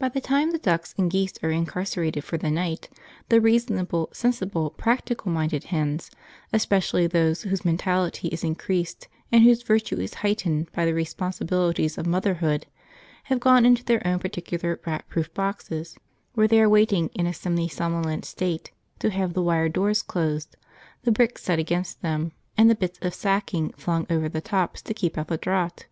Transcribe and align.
By 0.00 0.08
the 0.08 0.20
time 0.20 0.50
the 0.50 0.58
ducks 0.58 0.96
and 0.98 1.08
geese 1.08 1.34
are 1.44 1.50
incarcerated 1.52 2.24
for 2.24 2.36
the 2.36 2.50
night, 2.50 2.88
the 3.28 3.40
reasonable, 3.40 4.08
sensible, 4.12 4.70
practical 4.70 5.30
minded 5.30 5.62
hens 5.62 6.10
especially 6.52 7.06
those 7.06 7.42
whose 7.42 7.64
mentality 7.64 8.26
is 8.30 8.42
increased 8.42 9.06
and 9.30 9.44
whose 9.44 9.62
virtue 9.62 10.00
is 10.00 10.14
heightened 10.26 10.72
by 10.72 10.84
the 10.84 10.92
responsibilities 10.92 11.96
of 11.98 12.06
motherhood 12.08 12.66
have 13.26 13.38
gone 13.38 13.64
into 13.64 13.84
their 13.84 14.04
own 14.04 14.18
particular 14.18 14.80
rat 14.86 15.04
proof 15.08 15.32
boxes, 15.34 15.96
where 16.34 16.48
they 16.48 16.60
are 16.60 16.68
waiting 16.68 17.06
in 17.14 17.28
a 17.28 17.32
semi 17.32 17.68
somnolent 17.68 18.24
state 18.24 18.72
to 18.98 19.08
have 19.10 19.34
the 19.34 19.42
wire 19.42 19.68
doors 19.68 20.02
closed, 20.02 20.56
the 21.04 21.12
bricks 21.12 21.44
set 21.44 21.60
against 21.60 22.02
them, 22.02 22.32
and 22.58 22.68
the 22.68 22.74
bits 22.74 22.98
of 23.02 23.14
sacking 23.14 23.70
flung 23.76 24.04
over 24.10 24.28
the 24.28 24.40
tops 24.40 24.82
to 24.82 24.92
keep 24.92 25.16
out 25.16 25.28
the 25.28 25.36
draught. 25.36 25.86